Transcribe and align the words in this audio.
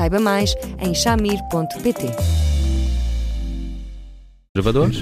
Saiba 0.00 0.18
mais 0.18 0.54
em 0.80 0.94
chamir.pt. 0.94 2.06
Gravadores? 4.54 4.98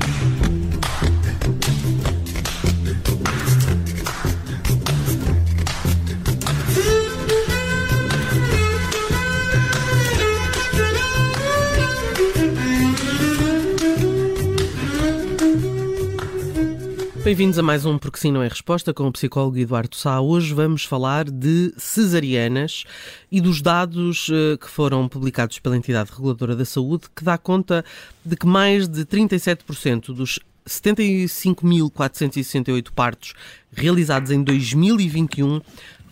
Bem-vindos 17.29 17.59
a 17.59 17.63
mais 17.63 17.85
um 17.85 17.99
Porque 17.99 18.19
Sim 18.19 18.33
Não 18.33 18.43
é 18.43 18.49
Resposta 18.49 18.95
com 18.95 19.07
o 19.07 19.13
psicólogo 19.13 19.59
Eduardo 19.59 19.95
Sá. 19.95 20.19
Hoje 20.19 20.55
vamos 20.55 20.85
falar 20.85 21.31
de 21.31 21.75
cesarianas 21.77 22.85
e 23.31 23.39
dos 23.39 23.61
dados 23.61 24.31
uh, 24.31 24.57
que 24.59 24.67
foram 24.67 25.07
publicados 25.07 25.59
pela 25.59 25.77
entidade 25.77 26.11
reguladora 26.11 26.57
da 26.57 26.65
saúde, 26.65 27.05
que 27.15 27.23
dá 27.23 27.37
conta 27.37 27.85
de 28.25 28.35
que 28.35 28.47
mais 28.47 28.89
de 28.89 29.05
37% 29.05 30.15
dos 30.15 30.39
75.468 30.67 32.93
partos 32.95 33.35
realizados 33.71 34.31
em 34.31 34.43
2021 34.43 35.61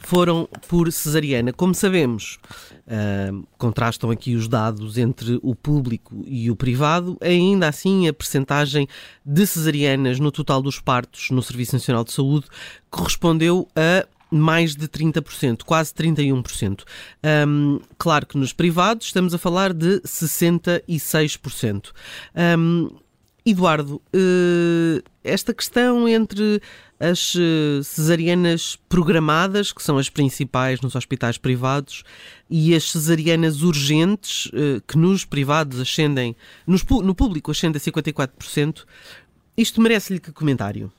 foram 0.07 0.49
por 0.69 0.91
cesariana. 0.93 1.53
Como 1.53 1.75
sabemos, 1.75 2.39
uh, 2.87 3.45
contrastam 3.59 4.09
aqui 4.09 4.37
os 4.37 4.47
dados 4.47 4.97
entre 4.99 5.41
o 5.43 5.53
público 5.53 6.23
e 6.25 6.49
o 6.49 6.55
privado, 6.55 7.19
ainda 7.21 7.67
assim 7.67 8.07
a 8.07 8.13
percentagem 8.13 8.87
de 9.25 9.45
cesarianas 9.45 10.21
no 10.21 10.31
total 10.31 10.63
dos 10.63 10.79
partos 10.79 11.31
no 11.33 11.43
Serviço 11.43 11.75
Nacional 11.75 12.05
de 12.05 12.13
Saúde 12.13 12.47
correspondeu 12.89 13.67
a 13.75 14.07
mais 14.31 14.77
de 14.77 14.87
30%, 14.87 15.65
quase 15.65 15.93
31%. 15.93 16.85
Um, 17.49 17.81
claro 17.99 18.27
que 18.27 18.39
nos 18.39 18.53
privados 18.53 19.07
estamos 19.07 19.35
a 19.35 19.39
falar 19.39 19.73
de 19.73 20.01
66%. 20.03 21.91
Um, 22.57 22.91
Eduardo, 23.47 24.03
uh, 24.13 25.03
esta 25.23 25.55
questão 25.55 26.09
entre 26.09 26.61
as 26.99 27.37
uh, 27.37 27.85
cesarianas 27.85 28.77
programadas, 28.89 29.71
que 29.71 29.83
são 29.83 29.99
as 29.99 30.11
principais 30.11 30.81
nos 30.81 30.97
hospitais 30.97 31.39
privados, 31.39 32.03
e 32.51 32.75
as 32.75 32.91
cesarianas 32.91 33.63
urgentes, 33.63 34.47
uh, 34.47 34.83
que 34.85 34.99
nos 34.99 35.25
privados 35.25 35.81
ascendem, 35.81 36.35
no 36.67 37.15
público 37.15 37.53
ascendem 37.53 37.81
a 37.81 37.81
54%, 37.81 38.85
isto 39.57 39.81
merece-lhe 39.81 40.19
que 40.19 40.33
comentário? 40.33 40.91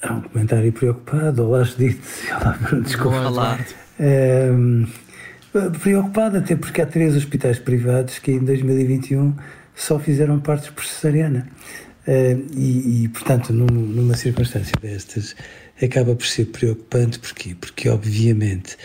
É 0.00 0.12
um 0.12 0.20
comentário 0.20 0.72
preocupado. 0.72 1.44
Olá, 1.44 1.64
Judite. 1.64 2.00
Olá, 2.30 2.58
desculpa. 2.84 3.20
Olá. 3.20 3.66
É, 3.98 4.48
preocupado 5.82 6.38
até 6.38 6.54
porque 6.54 6.82
há 6.82 6.86
três 6.86 7.16
hospitais 7.16 7.58
privados 7.58 8.18
que 8.18 8.32
em 8.32 8.44
2021 8.44 9.34
só 9.74 9.98
fizeram 9.98 10.40
partes 10.40 10.70
por 10.70 10.84
cesariana. 10.84 11.48
Uh, 12.06 12.46
e, 12.54 13.04
e, 13.04 13.08
portanto, 13.08 13.52
num, 13.52 13.66
numa 13.66 14.14
circunstância 14.14 14.74
destas, 14.80 15.34
acaba 15.82 16.14
por 16.14 16.26
ser 16.26 16.46
preocupante. 16.46 17.18
Porquê? 17.18 17.56
Porque, 17.58 17.88
obviamente, 17.88 18.76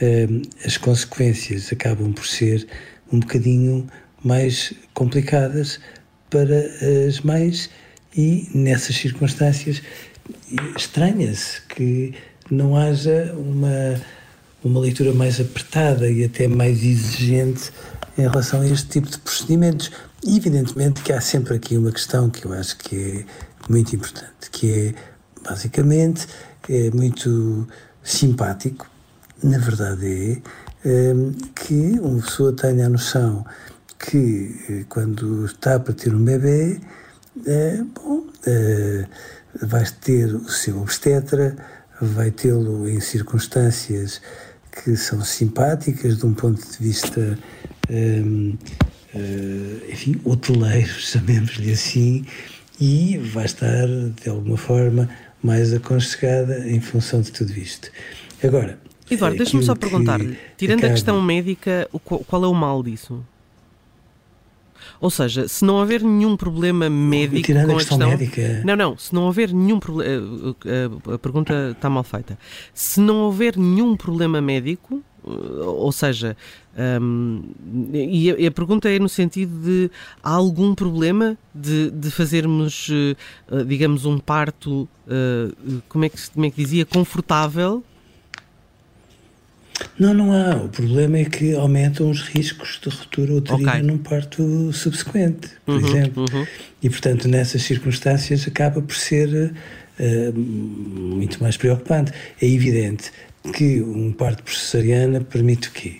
uh, 0.00 0.42
as 0.64 0.76
consequências 0.76 1.70
acabam 1.72 2.12
por 2.12 2.26
ser 2.26 2.66
um 3.12 3.20
bocadinho 3.20 3.86
mais 4.24 4.72
complicadas 4.94 5.80
para 6.30 6.64
as 7.06 7.20
mães, 7.20 7.68
e 8.16 8.48
nessas 8.54 8.96
circunstâncias 8.96 9.82
estranha-se 10.76 11.62
que 11.62 12.14
não 12.50 12.76
haja 12.76 13.32
uma, 13.34 14.00
uma 14.64 14.80
leitura 14.80 15.12
mais 15.12 15.40
apertada 15.40 16.10
e 16.10 16.24
até 16.24 16.46
mais 16.46 16.82
exigente 16.82 17.72
em 18.16 18.22
relação 18.22 18.60
a 18.60 18.68
este 18.68 18.88
tipo 18.88 19.08
de 19.08 19.18
procedimentos. 19.18 19.90
Evidentemente 20.26 21.02
que 21.02 21.12
há 21.12 21.20
sempre 21.20 21.56
aqui 21.56 21.76
uma 21.76 21.90
questão 21.90 22.30
que 22.30 22.44
eu 22.44 22.52
acho 22.52 22.76
que 22.78 22.96
é 22.96 23.24
muito 23.68 23.94
importante, 23.96 24.50
que 24.50 24.70
é, 24.70 24.94
basicamente, 25.42 26.26
é 26.68 26.90
muito 26.90 27.66
simpático, 28.02 28.88
na 29.42 29.58
verdade 29.58 30.42
é, 30.84 30.88
é 30.88 31.14
que 31.54 31.98
uma 32.00 32.22
pessoa 32.22 32.52
tenha 32.52 32.86
a 32.86 32.88
noção 32.88 33.44
que 33.98 34.56
eh, 34.68 34.84
quando 34.88 35.46
está 35.46 35.78
para 35.78 35.94
ter 35.94 36.14
um 36.14 36.24
bebê, 36.24 36.80
é, 37.46 37.82
bom, 37.94 38.26
é, 38.46 39.06
vai 39.62 39.84
ter 40.00 40.34
o 40.34 40.48
seu 40.48 40.80
obstetra, 40.80 41.56
vai 42.00 42.30
tê-lo 42.30 42.88
em 42.88 43.00
circunstâncias 43.00 44.20
que 44.72 44.96
são 44.96 45.22
simpáticas 45.22 46.18
de 46.18 46.26
um 46.26 46.34
ponto 46.34 46.60
de 46.60 46.78
vista 46.78 47.38
um, 47.90 48.56
uh, 49.14 49.90
enfim, 49.90 50.20
hoteleiro, 50.24 50.92
chamemos-lhe 50.98 51.72
assim, 51.72 52.24
e 52.80 53.18
vai 53.18 53.44
estar, 53.44 53.86
de 54.22 54.28
alguma 54.28 54.56
forma, 54.56 55.08
mais 55.42 55.72
aconchegada 55.72 56.68
em 56.68 56.80
função 56.80 57.20
de 57.20 57.30
tudo 57.30 57.52
isto. 57.52 57.90
Agora. 58.42 58.78
Eduardo, 59.10 59.36
deixa-me 59.36 59.62
só 59.62 59.74
perguntar-lhe, 59.74 60.38
tirando 60.56 60.78
acaba... 60.78 60.92
a 60.92 60.96
questão 60.96 61.20
médica, 61.20 61.88
qual 62.26 62.44
é 62.44 62.48
o 62.48 62.54
mal 62.54 62.82
disso? 62.82 63.22
Ou 65.00 65.10
seja, 65.10 65.48
se 65.48 65.64
não 65.64 65.74
houver 65.74 66.02
nenhum 66.02 66.36
problema 66.36 66.88
médico 66.88 67.46
Tirando 67.46 67.66
com 67.66 67.72
a 67.72 67.76
questão, 67.76 67.98
questão 67.98 68.18
médica. 68.18 68.62
Não, 68.64 68.76
não, 68.76 68.96
se 68.96 69.14
não 69.14 69.22
houver 69.24 69.52
nenhum 69.52 69.78
problema. 69.78 70.10
A, 70.12 70.68
eh, 70.68 70.90
a, 71.10 71.14
a 71.14 71.18
pergunta 71.18 71.70
está 71.72 71.90
mal 71.90 72.04
feita. 72.04 72.38
Se 72.74 73.00
não 73.00 73.22
houver 73.22 73.56
nenhum 73.56 73.96
problema 73.96 74.40
médico, 74.40 75.02
ou 75.24 75.92
seja, 75.92 76.36
um, 77.00 77.42
e, 77.92 78.30
a, 78.30 78.40
e, 78.40 78.46
a, 78.46 78.50
pergunta 78.50 78.88
é 78.90 78.98
no 78.98 79.08
sentido 79.08 79.56
de 79.60 79.90
há 80.22 80.30
algum 80.30 80.74
problema 80.74 81.38
de, 81.54 81.90
de 81.90 82.10
fazermos, 82.10 82.90
digamos, 83.66 84.04
um 84.04 84.18
parto, 84.18 84.88
uh, 85.06 85.82
como, 85.88 86.04
é 86.04 86.08
que, 86.08 86.30
como 86.30 86.46
é 86.46 86.50
que 86.50 86.56
dizia, 86.62 86.84
confortável? 86.84 87.84
Não, 89.98 90.14
não 90.14 90.32
há. 90.32 90.56
O 90.56 90.68
problema 90.68 91.18
é 91.18 91.24
que 91.24 91.54
aumentam 91.54 92.10
os 92.10 92.22
riscos 92.22 92.80
de 92.82 92.88
ruptura 92.88 93.34
uterina 93.34 93.72
okay. 93.72 93.82
num 93.82 93.98
parto 93.98 94.72
subsequente, 94.72 95.48
por 95.64 95.76
uhum, 95.76 95.88
exemplo. 95.88 96.24
Uhum. 96.32 96.46
E, 96.82 96.90
portanto, 96.90 97.28
nessas 97.28 97.62
circunstâncias 97.62 98.46
acaba 98.46 98.80
por 98.82 98.94
ser 98.94 99.52
uh, 99.98 100.38
muito 100.38 101.42
mais 101.42 101.56
preocupante. 101.56 102.12
É 102.40 102.46
evidente 102.46 103.12
que 103.54 103.80
um 103.80 104.12
parto 104.12 104.42
por 104.42 104.54
cesariana 104.54 105.20
permite 105.20 105.68
o 105.68 105.72
quê? 105.72 105.96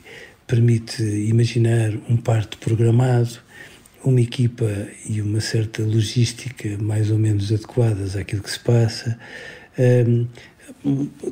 Permite 0.46 1.02
imaginar 1.02 1.92
um 2.08 2.16
parto 2.16 2.58
programado, 2.58 3.38
uma 4.04 4.20
equipa 4.20 4.68
e 5.08 5.20
uma 5.20 5.40
certa 5.40 5.82
logística 5.82 6.76
mais 6.80 7.10
ou 7.10 7.18
menos 7.18 7.52
adequadas 7.52 8.16
àquilo 8.16 8.42
que 8.42 8.50
se 8.50 8.60
passa. 8.60 9.18
Um, 9.78 10.26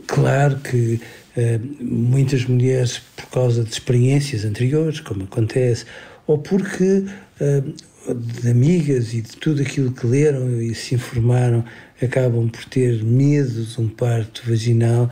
claro 0.06 0.58
que 0.58 1.00
um, 1.36 1.84
muitas 1.84 2.44
mulheres, 2.44 3.00
por 3.16 3.26
causa 3.26 3.62
de 3.62 3.70
experiências 3.70 4.44
anteriores, 4.44 5.00
como 5.00 5.24
acontece, 5.24 5.84
ou 6.26 6.38
porque 6.38 7.04
um, 7.40 8.14
de 8.14 8.48
amigas 8.48 9.12
e 9.12 9.20
de 9.20 9.36
tudo 9.36 9.62
aquilo 9.62 9.92
que 9.92 10.06
leram 10.06 10.60
e 10.60 10.74
se 10.74 10.94
informaram, 10.94 11.64
acabam 12.02 12.48
por 12.48 12.64
ter 12.64 13.04
medo 13.04 13.64
de 13.64 13.80
um 13.80 13.88
parto 13.88 14.42
vaginal 14.48 15.10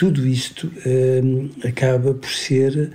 tudo 0.00 0.26
isto 0.26 0.72
hum, 0.86 1.50
acaba 1.62 2.14
por 2.14 2.30
ser, 2.30 2.90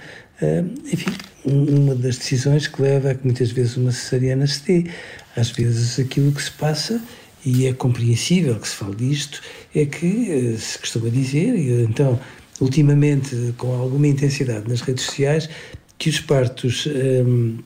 enfim, 0.91 1.13
uma 1.45 1.93
das 1.93 2.17
decisões 2.17 2.67
que 2.67 2.81
leva 2.81 3.11
a 3.11 3.13
que 3.13 3.23
muitas 3.23 3.51
vezes 3.51 3.77
uma 3.77 3.91
cesariana 3.91 4.47
se 4.47 4.65
dê. 4.65 4.89
Às 5.35 5.51
vezes 5.51 5.99
aquilo 5.99 6.31
que 6.31 6.41
se 6.41 6.49
passa, 6.49 6.99
e 7.45 7.67
é 7.67 7.73
compreensível 7.73 8.55
que 8.55 8.67
se 8.67 8.75
fale 8.75 8.95
disto, 8.95 9.41
é 9.73 9.85
que 9.85 10.31
eh, 10.31 10.57
se 10.57 10.79
costuma 10.79 11.09
dizer, 11.09 11.55
e 11.55 11.83
então, 11.83 12.19
ultimamente, 12.59 13.53
com 13.57 13.73
alguma 13.75 14.07
intensidade 14.07 14.67
nas 14.67 14.81
redes 14.81 15.05
sociais, 15.05 15.47
que 15.97 16.09
os 16.09 16.19
partos 16.19 16.87
hum, 16.87 17.59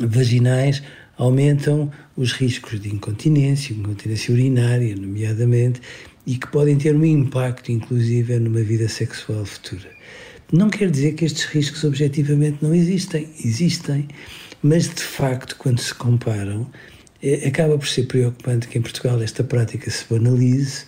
vaginais 0.00 0.82
aumentam 1.16 1.90
os 2.16 2.32
riscos 2.32 2.80
de 2.80 2.88
incontinência, 2.88 3.72
incontinência 3.72 4.32
urinária, 4.32 4.94
nomeadamente, 4.94 5.80
e 6.26 6.36
que 6.36 6.46
podem 6.48 6.76
ter 6.76 6.94
um 6.94 7.04
impacto, 7.04 7.72
inclusive, 7.72 8.38
numa 8.38 8.62
vida 8.62 8.88
sexual 8.88 9.44
futura. 9.44 9.90
Não 10.52 10.68
quer 10.68 10.90
dizer 10.90 11.14
que 11.14 11.24
estes 11.24 11.44
riscos 11.44 11.84
objetivamente 11.84 12.58
não 12.60 12.74
existem. 12.74 13.28
Existem. 13.44 14.08
Mas, 14.62 14.88
de 14.88 15.02
facto, 15.02 15.56
quando 15.56 15.80
se 15.80 15.94
comparam, 15.94 16.68
é, 17.22 17.48
acaba 17.48 17.76
por 17.76 17.86
ser 17.86 18.04
preocupante 18.04 18.68
que 18.68 18.78
em 18.78 18.82
Portugal 18.82 19.20
esta 19.22 19.44
prática 19.44 19.90
se 19.90 20.04
banalize. 20.08 20.84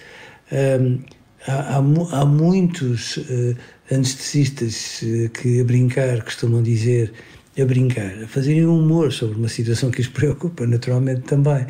Um, 0.51 1.01
há, 1.47 1.77
há, 1.77 1.77
há, 1.77 2.25
muitos 2.25 3.17
uh, 3.19 3.57
anestesistas 3.91 5.03
uh, 5.03 5.29
que, 5.31 5.61
a 5.61 5.65
brincar, 5.65 6.23
costumam 6.23 6.63
dizer, 6.63 7.13
a 7.61 7.65
brincar, 7.65 8.23
a 8.23 8.27
fazerem 8.27 8.67
humor 8.67 9.13
sobre 9.13 9.37
uma 9.37 9.49
situação 9.49 9.91
que 9.91 10.01
os 10.01 10.09
preocupa, 10.09 10.67
naturalmente 10.67 11.23
também, 11.23 11.67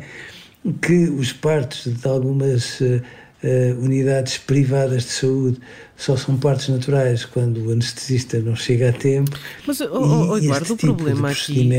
que 0.81 1.09
os 1.09 1.33
partos 1.33 1.85
de 1.85 2.07
algumas. 2.07 2.79
Uh, 2.79 3.01
uh, 3.43 3.79
unidades 3.83 4.37
privadas 4.37 5.03
de 5.03 5.09
saúde 5.09 5.59
só 5.95 6.17
são 6.17 6.37
partes 6.37 6.69
naturais 6.69 7.25
quando 7.25 7.67
o 7.67 7.71
anestesista 7.71 8.39
não 8.39 8.55
chega 8.55 8.89
a 8.89 8.93
tempo. 8.93 9.37
Mas, 9.67 9.79
oh, 9.81 9.87
oh, 10.31 10.37
Eduardo, 10.37 10.73
o 10.73 10.77
tipo 10.77 10.95
problema 10.95 11.29
aqui. 11.29 11.69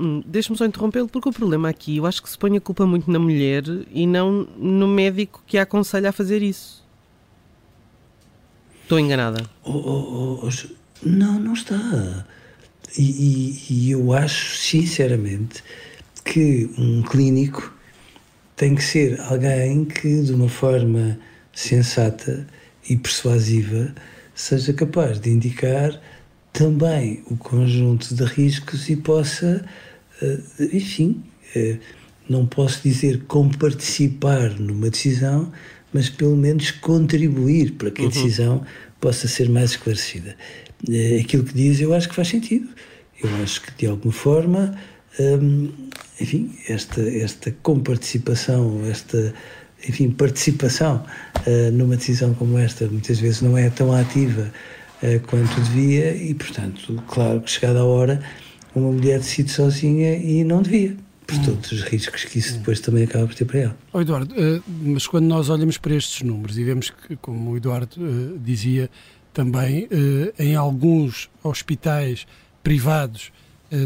Hum, 0.00 0.22
deixa-me 0.26 0.56
só 0.56 0.64
interrompê-lo, 0.64 1.08
porque 1.08 1.28
o 1.28 1.32
problema 1.32 1.68
aqui 1.68 1.98
eu 1.98 2.06
acho 2.06 2.22
que 2.22 2.30
se 2.30 2.38
põe 2.38 2.56
a 2.56 2.60
culpa 2.60 2.86
muito 2.86 3.10
na 3.10 3.18
mulher 3.18 3.64
e 3.92 4.06
não 4.06 4.48
no 4.56 4.88
médico 4.88 5.42
que 5.46 5.58
a 5.58 5.62
aconselha 5.62 6.08
a 6.10 6.12
fazer 6.12 6.42
isso. 6.42 6.86
Estou 8.82 8.98
enganada. 8.98 9.44
Oh, 9.64 9.72
oh, 9.72 10.40
oh, 10.42 10.48
oh 10.48 10.68
não, 11.04 11.38
não 11.38 11.52
está. 11.52 12.26
E, 12.96 13.02
e, 13.02 13.72
e 13.72 13.90
eu 13.90 14.12
acho, 14.12 14.56
sinceramente, 14.56 15.62
que 16.24 16.70
um 16.78 17.02
clínico 17.02 17.77
tem 18.58 18.74
que 18.74 18.82
ser 18.82 19.20
alguém 19.20 19.84
que, 19.84 20.20
de 20.20 20.34
uma 20.34 20.48
forma 20.48 21.16
sensata 21.54 22.44
e 22.90 22.96
persuasiva, 22.96 23.94
seja 24.34 24.72
capaz 24.72 25.20
de 25.20 25.30
indicar 25.30 25.98
também 26.52 27.22
o 27.30 27.36
conjunto 27.36 28.12
de 28.12 28.24
riscos 28.24 28.90
e 28.90 28.96
possa, 28.96 29.64
eh, 30.20 30.40
enfim, 30.72 31.22
eh, 31.54 31.78
não 32.28 32.46
posso 32.46 32.82
dizer 32.82 33.22
comparticipar 33.28 34.58
numa 34.58 34.90
decisão, 34.90 35.52
mas 35.92 36.10
pelo 36.10 36.36
menos 36.36 36.72
contribuir 36.72 37.74
para 37.74 37.92
que 37.92 38.00
a 38.00 38.04
uhum. 38.04 38.10
decisão 38.10 38.66
possa 39.00 39.28
ser 39.28 39.48
mais 39.48 39.70
esclarecida. 39.70 40.34
Eh, 40.90 41.20
aquilo 41.22 41.44
que 41.44 41.54
diz 41.54 41.80
eu 41.80 41.94
acho 41.94 42.08
que 42.08 42.14
faz 42.14 42.26
sentido. 42.26 42.68
Eu 43.22 43.30
acho 43.40 43.62
que 43.62 43.72
de 43.78 43.86
alguma 43.86 44.12
forma 44.12 44.76
hum, 45.18 45.72
enfim, 46.20 46.54
esta, 46.68 47.00
esta 47.00 47.50
comparticipação, 47.62 48.84
esta 48.86 49.34
enfim, 49.86 50.10
participação 50.10 51.04
uh, 51.46 51.72
numa 51.72 51.96
decisão 51.96 52.34
como 52.34 52.58
esta 52.58 52.86
muitas 52.86 53.20
vezes 53.20 53.42
não 53.42 53.56
é 53.56 53.70
tão 53.70 53.92
ativa 53.92 54.50
uh, 55.02 55.20
quanto 55.26 55.60
devia 55.60 56.14
e, 56.14 56.34
portanto, 56.34 57.02
claro 57.06 57.40
que 57.40 57.50
chegada 57.50 57.80
a 57.80 57.84
hora, 57.84 58.20
uma 58.74 58.90
mulher 58.90 59.18
decide 59.18 59.50
sozinha 59.50 60.16
e 60.16 60.42
não 60.42 60.62
devia, 60.62 60.96
por 61.26 61.36
hum. 61.36 61.42
todos 61.44 61.72
os 61.72 61.82
riscos 61.82 62.24
que 62.24 62.38
isso 62.38 62.58
depois 62.58 62.80
também 62.80 63.04
acaba 63.04 63.26
por 63.26 63.34
ter 63.34 63.44
para 63.44 63.58
ela. 63.60 63.76
Oh, 63.92 64.00
Eduardo, 64.00 64.34
uh, 64.34 64.62
mas 64.82 65.06
quando 65.06 65.26
nós 65.26 65.48
olhamos 65.48 65.78
para 65.78 65.94
estes 65.94 66.22
números 66.22 66.58
e 66.58 66.64
vemos 66.64 66.90
que, 66.90 67.16
como 67.16 67.52
o 67.52 67.56
Eduardo 67.56 68.38
dizia 68.42 68.90
também, 69.32 69.88
em 70.36 70.56
alguns 70.56 71.30
hospitais 71.44 72.26
privados 72.60 73.30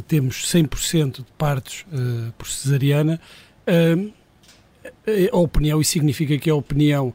temos 0.06 0.46
100% 0.52 1.18
de 1.18 1.26
partos 1.36 1.84
uh, 1.92 2.32
por 2.38 2.46
cesariana, 2.48 3.20
uh, 3.66 4.12
a 5.32 5.36
opinião, 5.36 5.80
isso 5.80 5.92
significa 5.92 6.36
que 6.38 6.50
a 6.50 6.54
opinião 6.54 7.14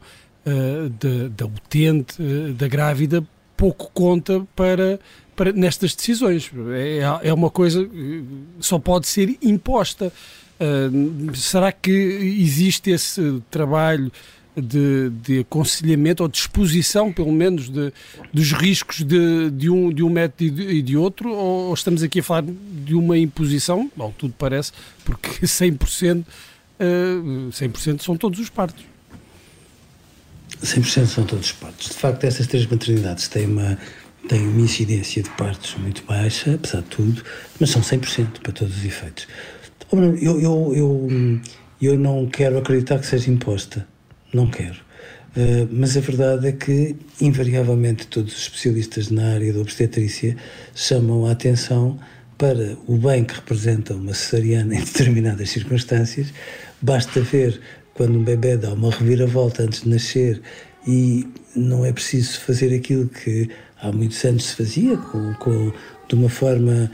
da 1.36 1.44
utente, 1.44 2.16
da 2.54 2.66
grávida, 2.66 3.26
pouco 3.54 3.90
conta 3.92 4.46
para, 4.56 4.98
para 5.36 5.52
nestas 5.52 5.94
decisões. 5.94 6.50
É, 6.74 7.28
é 7.28 7.34
uma 7.34 7.50
coisa 7.50 7.84
que 7.84 8.24
só 8.60 8.78
pode 8.78 9.06
ser 9.06 9.36
imposta. 9.42 10.10
será 11.34 11.70
que 11.70 11.90
existe 11.90 12.90
esse 12.90 13.42
trabalho 13.50 14.10
de, 14.60 15.10
de 15.22 15.40
aconselhamento 15.40 16.22
ou 16.22 16.28
de 16.28 16.38
exposição, 16.38 17.12
pelo 17.12 17.32
menos, 17.32 17.68
de, 17.68 17.92
dos 18.32 18.52
riscos 18.52 19.02
de, 19.04 19.50
de, 19.50 19.70
um, 19.70 19.92
de 19.92 20.02
um 20.02 20.10
método 20.10 20.44
e 20.44 20.50
de, 20.50 20.62
e 20.62 20.82
de 20.82 20.96
outro? 20.96 21.30
Ou 21.30 21.74
estamos 21.74 22.02
aqui 22.02 22.20
a 22.20 22.22
falar 22.22 22.44
de 22.44 22.94
uma 22.94 23.16
imposição? 23.16 23.90
Bom, 23.96 24.12
tudo 24.16 24.34
parece, 24.38 24.72
porque 25.04 25.46
100%, 25.46 26.24
uh, 26.80 27.52
100 27.52 27.98
são 27.98 28.16
todos 28.16 28.38
os 28.38 28.48
partos. 28.48 28.84
100% 30.62 31.06
são 31.06 31.24
todos 31.24 31.46
os 31.46 31.52
partos. 31.52 31.88
De 31.88 31.94
facto, 31.94 32.24
essas 32.24 32.46
três 32.46 32.66
maternidades 32.66 33.28
têm 33.28 33.46
uma, 33.46 33.78
têm 34.28 34.46
uma 34.46 34.60
incidência 34.60 35.22
de 35.22 35.30
partos 35.30 35.74
muito 35.76 36.02
baixa, 36.04 36.54
apesar 36.54 36.80
de 36.80 36.88
tudo, 36.88 37.22
mas 37.60 37.70
são 37.70 37.82
100% 37.82 38.40
para 38.42 38.52
todos 38.52 38.76
os 38.76 38.84
efeitos. 38.84 39.28
Eu, 39.92 40.40
eu, 40.40 40.74
eu, 40.74 41.40
eu 41.80 41.98
não 41.98 42.26
quero 42.26 42.58
acreditar 42.58 42.98
que 42.98 43.06
seja 43.06 43.30
imposta 43.30 43.86
não 44.32 44.46
quero. 44.48 44.76
Uh, 45.36 45.68
mas 45.70 45.96
a 45.96 46.00
verdade 46.00 46.48
é 46.48 46.52
que, 46.52 46.96
invariavelmente, 47.20 48.06
todos 48.06 48.34
os 48.34 48.42
especialistas 48.42 49.10
na 49.10 49.34
área 49.34 49.52
da 49.52 49.60
obstetrícia 49.60 50.36
chamam 50.74 51.26
a 51.26 51.32
atenção 51.32 51.98
para 52.36 52.76
o 52.86 52.96
bem 52.96 53.24
que 53.24 53.34
representa 53.34 53.94
uma 53.94 54.14
cesariana 54.14 54.74
em 54.74 54.80
determinadas 54.80 55.50
circunstâncias. 55.50 56.32
Basta 56.80 57.20
ver 57.20 57.60
quando 57.94 58.16
um 58.16 58.22
bebê 58.22 58.56
dá 58.56 58.72
uma 58.72 58.90
reviravolta 58.90 59.64
antes 59.64 59.82
de 59.82 59.88
nascer 59.88 60.40
e 60.86 61.26
não 61.54 61.84
é 61.84 61.92
preciso 61.92 62.40
fazer 62.40 62.74
aquilo 62.74 63.08
que 63.08 63.50
há 63.80 63.90
muitos 63.90 64.24
anos 64.24 64.44
se 64.44 64.54
fazia, 64.54 64.96
com, 64.96 65.34
com 65.34 65.72
de 66.08 66.14
uma 66.14 66.28
forma 66.28 66.90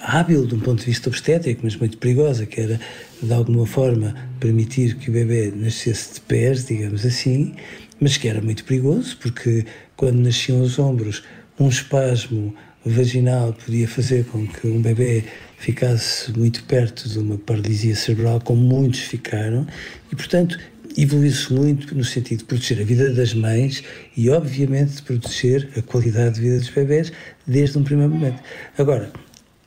hábil 0.00 0.46
de 0.46 0.54
um 0.54 0.60
ponto 0.60 0.80
de 0.80 0.86
vista 0.86 1.08
obstétrico, 1.08 1.60
mas 1.64 1.76
muito 1.76 1.98
perigosa, 1.98 2.46
que 2.46 2.60
era 2.60 2.80
de 3.22 3.32
alguma 3.32 3.66
forma 3.66 4.14
permitir 4.40 4.96
que 4.96 5.10
o 5.10 5.12
bebê 5.12 5.52
nascesse 5.54 6.14
de 6.14 6.20
pés, 6.22 6.66
digamos 6.66 7.04
assim, 7.04 7.54
mas 8.00 8.16
que 8.16 8.28
era 8.28 8.40
muito 8.40 8.64
perigoso, 8.64 9.16
porque 9.18 9.64
quando 9.96 10.18
nasciam 10.18 10.60
os 10.60 10.78
ombros, 10.78 11.22
um 11.58 11.68
espasmo 11.68 12.54
vaginal 12.84 13.52
podia 13.52 13.88
fazer 13.88 14.24
com 14.26 14.46
que 14.46 14.66
um 14.66 14.80
bebê 14.80 15.24
ficasse 15.56 16.36
muito 16.36 16.64
perto 16.64 17.08
de 17.08 17.18
uma 17.18 17.38
paralisia 17.38 17.94
cerebral, 17.94 18.40
como 18.40 18.60
muitos 18.60 19.00
ficaram, 19.00 19.66
e 20.12 20.16
portanto 20.16 20.58
evoluiu-se 20.96 21.52
muito 21.52 21.94
no 21.94 22.04
sentido 22.04 22.40
de 22.40 22.44
proteger 22.44 22.80
a 22.80 22.84
vida 22.84 23.12
das 23.12 23.34
mães 23.34 23.82
e, 24.16 24.30
obviamente, 24.30 24.96
de 24.96 25.02
proteger 25.02 25.68
a 25.76 25.82
qualidade 25.82 26.36
de 26.36 26.42
vida 26.42 26.58
dos 26.58 26.68
bebés 26.68 27.12
desde 27.46 27.78
um 27.78 27.82
primeiro 27.82 28.12
momento. 28.12 28.40
Agora, 28.78 29.10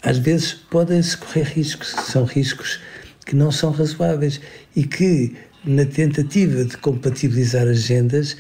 às 0.08 0.18
vezes 0.18 0.54
podem-se 0.54 1.18
correr 1.18 1.44
riscos, 1.44 1.90
são 1.90 2.24
riscos 2.24 2.80
que 3.26 3.36
não 3.36 3.52
são 3.52 3.72
razoáveis 3.72 4.40
e 4.74 4.84
que, 4.86 5.36
na 5.66 5.84
tentativa 5.84 6.64
de 6.64 6.78
compatibilizar 6.78 7.68
agendas, 7.68 8.38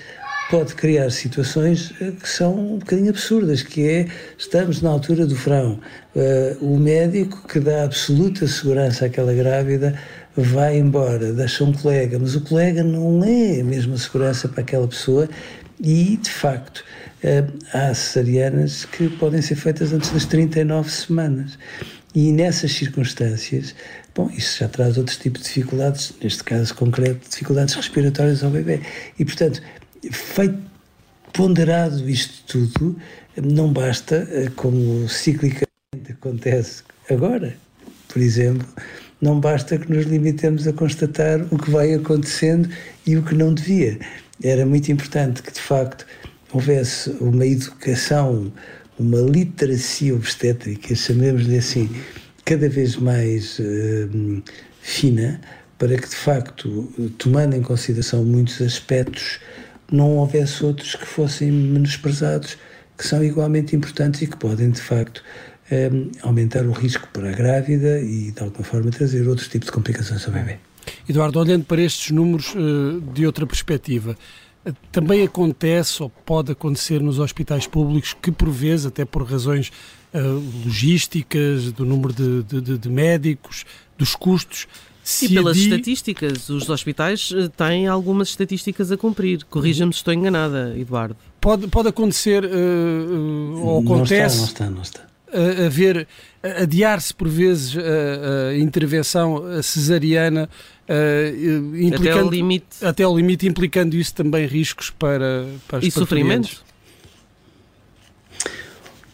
pode 0.50 0.76
criar 0.76 1.10
situações 1.10 1.94
eh, 2.00 2.12
que 2.12 2.30
são 2.30 2.58
um 2.58 2.78
bocadinho 2.78 3.10
absurdas, 3.10 3.64
que 3.64 3.86
é, 3.86 4.08
estamos 4.38 4.82
na 4.82 4.90
altura 4.92 5.26
do 5.26 5.36
verão, 5.36 5.78
uh, 6.16 6.66
o 6.66 6.80
médico 6.80 7.46
que 7.50 7.60
dá 7.60 7.84
absoluta 7.84 8.48
segurança 8.48 9.06
àquela 9.06 9.34
grávida 9.34 10.00
vai 10.38 10.78
embora, 10.78 11.34
deixa 11.34 11.66
um 11.66 11.74
colega, 11.74 12.18
mas 12.18 12.34
o 12.34 12.40
colega 12.40 12.82
não 12.82 13.22
é 13.26 13.60
a 13.60 13.64
mesma 13.66 13.98
segurança 13.98 14.48
para 14.48 14.62
aquela 14.62 14.88
pessoa 14.88 15.28
e, 15.82 16.16
de 16.16 16.30
facto, 16.30 16.82
uh, 17.24 17.58
há 17.74 17.94
cesarianas 17.94 18.86
que 18.86 19.10
podem 19.10 19.42
ser 19.42 19.56
feitas 19.56 19.94
antes 19.94 20.10
das 20.12 20.26
39 20.26 20.90
semanas. 20.90 21.58
E 22.16 22.32
nessas 22.32 22.72
circunstâncias, 22.72 23.76
bom, 24.16 24.30
isso 24.32 24.60
já 24.60 24.68
traz 24.68 24.98
outros 24.98 25.18
tipos 25.18 25.42
de 25.42 25.48
dificuldades, 25.50 26.14
neste 26.22 26.44
caso 26.44 26.74
concreto, 26.74 27.30
dificuldades 27.30 27.76
respiratórias 27.76 28.44
ao 28.44 28.50
bebê. 28.50 28.82
E, 29.20 29.26
portanto, 29.26 29.62
feito, 30.12 30.58
ponderado 31.34 32.10
isto 32.10 32.44
tudo, 32.48 33.00
não 33.36 33.72
basta, 33.72 34.28
eh, 34.32 34.50
como 34.56 35.08
ciclicamente 35.08 35.68
acontece 36.10 36.82
agora, 37.10 37.56
por 38.08 38.20
exemplo, 38.20 38.68
não 39.22 39.40
basta 39.40 39.78
que 39.78 39.92
nos 39.92 40.06
limitemos 40.06 40.68
a 40.68 40.74
constatar 40.74 41.42
o 41.52 41.58
que 41.58 41.70
vai 41.70 41.94
acontecendo 41.94 42.70
e 43.06 43.16
o 43.18 43.24
que 43.24 43.36
não 43.36 43.54
devia. 43.54 44.00
Era 44.42 44.66
muito 44.66 44.92
importante 44.92 45.42
que, 45.42 45.52
de 45.52 45.60
facto, 45.60 46.06
houvesse 46.52 47.10
uma 47.20 47.46
educação, 47.46 48.52
uma 48.98 49.20
literacia 49.20 50.16
obstétrica, 50.16 50.96
chamemos-lhe 50.96 51.58
assim, 51.58 51.90
cada 52.46 52.70
vez 52.70 52.96
mais 52.96 53.60
uh, 53.60 54.44
fina, 54.82 55.42
para 55.78 55.96
que 55.98 56.10
de 56.10 56.16
facto, 56.16 56.92
tomando 57.18 57.56
em 57.56 57.62
consideração 57.62 58.24
muitos 58.24 58.62
aspectos, 58.62 59.40
não 59.92 60.18
houvesse 60.18 60.66
outros 60.66 60.96
que 60.96 61.06
fossem 61.06 61.52
menosprezados, 61.52 62.58
que 62.98 63.06
são 63.06 63.24
igualmente 63.24 63.76
importantes 63.76 64.22
e 64.22 64.28
que 64.28 64.38
podem 64.38 64.72
de 64.72 64.82
facto 64.82 65.24
um, 65.72 66.12
aumentar 66.22 66.66
o 66.66 66.72
risco 66.72 67.08
para 67.14 67.30
a 67.30 67.32
grávida 67.32 68.00
e 68.00 68.32
de 68.32 68.42
alguma 68.42 68.64
forma 68.64 68.90
trazer 68.92 69.28
outros 69.28 69.48
tipos 69.48 69.68
de 69.68 69.72
complicações 69.72 70.26
ao 70.26 70.34
bebê. 70.34 70.58
Eduardo, 71.08 71.40
olhando 71.40 71.66
para 71.66 71.82
estes 71.82 72.12
números 72.12 72.54
uh, 72.56 73.02
de 73.14 73.26
outra 73.26 73.46
perspectiva, 73.46 74.18
também 74.92 75.24
acontece 75.24 76.02
ou 76.02 76.10
pode 76.10 76.52
acontecer 76.52 77.02
nos 77.02 77.20
hospitais 77.20 77.68
públicos 77.68 78.14
que, 78.14 78.32
por 78.32 78.50
vezes, 78.50 78.86
até 78.86 79.06
por 79.06 79.24
razões 79.24 79.72
uh, 80.14 80.44
logísticas, 80.66 81.72
do 81.72 81.86
número 81.86 82.14
de, 82.14 82.44
de, 82.44 82.78
de 82.78 82.90
médicos, 82.90 83.66
dos 83.98 84.16
custos, 84.16 84.68
e 85.22 85.30
pelas 85.30 85.56
adi... 85.56 85.64
estatísticas, 85.70 86.50
os 86.50 86.70
hospitais 86.70 87.34
eh, 87.34 87.48
têm 87.56 87.88
algumas 87.88 88.28
estatísticas 88.28 88.92
a 88.92 88.98
cumprir. 88.98 89.46
Corrija-me 89.46 89.94
se 89.94 90.00
estou 90.00 90.14
enganada, 90.14 90.78
Eduardo. 90.78 91.16
Pode, 91.40 91.68
pode 91.70 91.88
acontecer, 91.88 92.44
uh, 92.44 92.50
uh, 92.50 93.66
ou 93.66 93.80
acontece. 93.80 94.38
Não 94.38 94.46
está, 94.46 94.70
não 94.70 94.82
está, 94.82 95.02
não 95.02 95.04
está. 95.04 95.08
A, 95.64 95.66
a 95.66 95.70
ver, 95.70 96.08
adiar-se 96.62 97.14
por 97.14 97.28
vezes 97.28 97.76
a, 97.78 98.50
a, 98.50 98.58
intervenção 98.58 99.62
cesariana, 99.62 100.50
uh, 100.90 101.76
implicando, 101.78 102.10
até 102.10 102.20
ao 102.20 102.30
limite. 102.30 102.66
Até 102.82 103.04
ao 103.04 103.18
limite, 103.18 103.48
implicando 103.48 103.96
isso 103.96 104.14
também 104.14 104.46
riscos 104.48 104.90
para, 104.90 105.46
para 105.68 105.86
E 105.86 105.92
sofrimentos? 105.92 106.64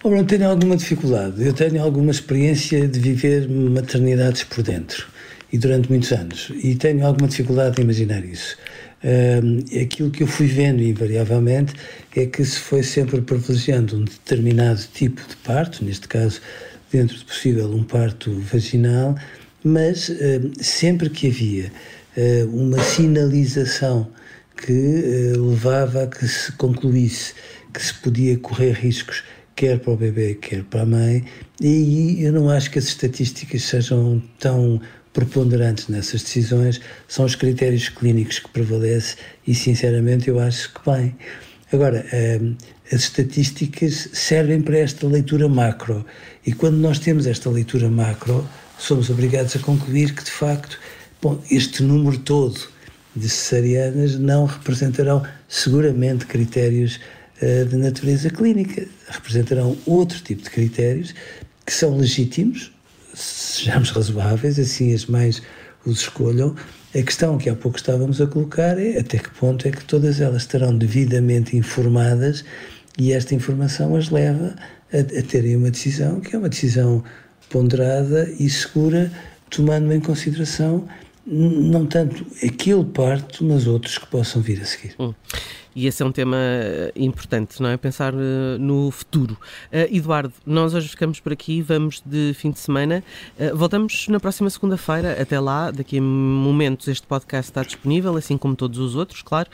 Ora, 0.04 0.18
eu 0.18 0.26
tenho 0.26 0.50
alguma 0.50 0.76
dificuldade. 0.76 1.46
Eu 1.46 1.54
tenho 1.54 1.82
alguma 1.82 2.12
experiência 2.12 2.88
de 2.88 3.00
viver 3.00 3.50
maternidades 3.50 4.44
por 4.44 4.62
dentro 4.62 5.08
e 5.52 5.58
durante 5.58 5.90
muitos 5.90 6.12
anos. 6.12 6.52
E 6.62 6.76
tenho 6.76 7.06
alguma 7.06 7.28
dificuldade 7.28 7.80
em 7.80 7.84
imaginar 7.84 8.26
isso. 8.26 8.58
Um, 9.04 9.60
aquilo 9.82 10.10
que 10.10 10.24
eu 10.24 10.28
fui 10.28 10.48
vendo, 10.48 10.82
invariavelmente, 10.82 11.74
é 12.16 12.26
que 12.26 12.44
se 12.44 12.58
foi 12.58 12.84
sempre 12.84 13.22
privilegiando 13.22 13.98
um 13.98 14.04
determinado 14.04 14.82
tipo 14.94 15.22
de 15.28 15.36
parto, 15.38 15.86
neste 15.86 16.08
caso, 16.08 16.42
dentro 16.92 17.18
do 17.18 17.26
possível, 17.26 17.70
um 17.74 17.84
parto 17.84 18.32
vaginal, 18.40 19.16
mas 19.64 20.10
um, 20.10 20.52
sempre 20.62 21.10
que 21.10 21.28
havia 21.28 21.72
uh, 22.18 22.48
uma 22.56 22.80
sinalização 22.82 24.08
que 24.58 24.72
uh, 25.36 25.50
levava 25.50 26.04
a 26.04 26.08
que 26.08 26.28
se 26.28 26.52
concluísse 26.54 27.34
que 27.74 27.84
se 27.84 27.94
podia 27.96 28.38
correr 28.38 28.74
riscos 28.74 29.24
quer 29.56 29.80
para 29.80 29.94
o 29.94 29.98
bebê, 29.98 30.36
quer 30.36 30.64
para 30.64 30.82
a 30.82 30.86
mãe, 30.86 31.24
e 31.62 32.24
eu 32.24 32.34
não 32.34 32.50
acho 32.50 32.72
que 32.72 32.80
as 32.80 32.86
estatísticas 32.86 33.64
sejam 33.64 34.22
tão 34.40 34.82
preponderantes 35.14 35.88
nessas 35.88 36.24
decisões 36.24 36.82
são 37.08 37.24
os 37.24 37.36
critérios 37.36 37.88
clínicos 37.88 38.40
que 38.40 38.50
prevalecem 38.50 39.16
e, 39.46 39.54
sinceramente, 39.54 40.28
eu 40.28 40.40
acho 40.40 40.74
que 40.74 40.90
bem. 40.90 41.16
Agora, 41.72 42.04
as 42.92 43.02
estatísticas 43.02 44.10
servem 44.12 44.62
para 44.62 44.80
esta 44.80 45.08
leitura 45.08 45.48
macro 45.48 46.06
e 46.46 46.52
quando 46.52 46.78
nós 46.78 47.00
temos 47.00 47.28
esta 47.28 47.50
leitura 47.50 47.90
macro, 47.90 48.48
somos 48.84 49.10
obrigados 49.10 49.56
a 49.56 49.60
concluir 49.60 50.14
que, 50.14 50.24
de 50.24 50.32
facto, 50.32 50.78
bom, 51.22 51.42
este 51.50 51.82
número 51.82 52.18
todo 52.18 52.60
de 53.16 53.30
cesarianas 53.30 54.20
não 54.20 54.46
representarão 54.46 55.24
seguramente 55.48 56.26
critérios 56.26 57.00
uh, 57.42 57.66
de 57.66 57.78
natureza 57.78 58.30
clínica, 58.30 58.86
representarão 59.08 59.78
outro 59.86 60.20
tipo 60.20 60.44
de 60.44 60.50
critérios 60.50 61.16
que 61.66 61.74
são 61.74 61.96
legítimos, 61.96 62.74
sejamos 63.14 63.90
razoáveis, 63.92 64.60
assim 64.60 64.94
as 64.94 65.06
mães 65.06 65.42
os 65.86 66.02
escolham. 66.02 66.54
A 66.94 67.02
questão 67.02 67.38
que 67.38 67.50
há 67.50 67.56
pouco 67.56 67.78
estávamos 67.78 68.20
a 68.20 68.28
colocar 68.28 68.78
é 68.78 69.00
até 69.00 69.18
que 69.18 69.30
ponto 69.30 69.66
é 69.66 69.72
que 69.72 69.86
todas 69.86 70.20
elas 70.20 70.42
estarão 70.42 70.78
devidamente 70.78 71.56
informadas 71.56 72.44
e 72.98 73.14
esta 73.14 73.34
informação 73.34 73.96
as 73.96 74.10
leva 74.10 74.56
a, 74.92 74.98
a 74.98 75.24
terem 75.24 75.56
uma 75.56 75.72
decisão 75.72 76.20
que 76.20 76.36
é 76.36 76.40
uma 76.40 76.50
decisão 76.50 77.04
ponderada 77.54 78.28
e 78.40 78.50
segura, 78.50 79.12
tomando 79.48 79.94
em 79.94 80.00
consideração 80.00 80.86
não 81.26 81.86
tanto 81.86 82.26
aquele 82.44 82.84
parto, 82.84 83.46
mas 83.46 83.66
outros 83.68 83.98
que 83.98 84.08
possam 84.08 84.42
vir 84.42 84.60
a 84.62 84.66
seguir. 84.66 84.96
Hum. 85.00 85.14
E 85.76 85.88
esse 85.88 86.02
é 86.04 86.06
um 86.06 86.12
tema 86.12 86.38
eh, 86.38 86.92
importante, 86.96 87.62
não 87.62 87.70
é? 87.70 87.78
Pensar 87.78 88.14
uh, 88.14 88.18
no 88.60 88.92
futuro. 88.92 89.38
Uh, 89.72 89.96
Eduardo, 89.96 90.34
nós 90.46 90.74
hoje 90.74 90.88
ficamos 90.90 91.20
por 91.20 91.34
aqui, 91.34 91.62
vamos 91.62 92.02
de 92.06 92.34
fim 92.36 92.52
de 92.52 92.60
semana. 92.60 93.04
Uh, 93.40 93.56
voltamos 93.56 94.08
na 94.08 94.20
próxima 94.20 94.50
segunda-feira. 94.50 95.22
Até 95.22 95.40
lá, 95.40 95.72
daqui 95.72 95.98
a 95.98 96.02
momentos, 96.02 96.88
este 96.88 97.08
podcast 97.08 97.52
está 97.52 97.64
disponível, 97.64 98.16
assim 98.16 98.38
como 98.38 98.56
todos 98.56 98.80
os 98.80 98.96
outros, 98.96 99.22
claro. 99.22 99.50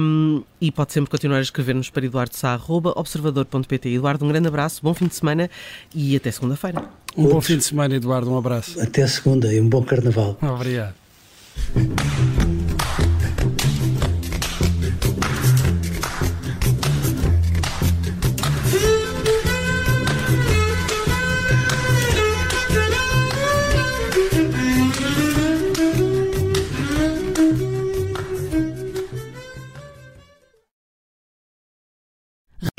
Um, 0.00 0.42
e 0.60 0.70
pode 0.70 0.92
sempre 0.92 1.10
continuar 1.10 1.38
a 1.38 1.42
escrever-nos 1.42 1.90
para 1.90 2.04
eduardosá.observador.pt. 2.04 3.88
Eduardo, 3.88 4.24
um 4.24 4.28
grande 4.28 4.48
abraço, 4.48 4.80
bom 4.82 4.94
fim 4.94 5.06
de 5.06 5.14
semana 5.14 5.50
e 5.94 6.16
até 6.16 6.30
segunda-feira. 6.30 6.84
Um 7.16 7.28
bom 7.28 7.40
fim 7.40 7.56
de 7.56 7.64
semana, 7.64 7.94
Eduardo, 7.94 8.30
um 8.30 8.38
abraço. 8.38 8.80
Até 8.80 9.06
segunda 9.06 9.52
e 9.52 9.60
um 9.60 9.68
bom 9.68 9.82
carnaval. 9.82 10.36
Obrigado. 10.40 10.94